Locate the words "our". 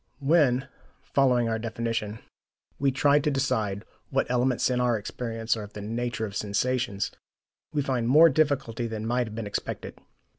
1.47-1.59, 4.81-4.97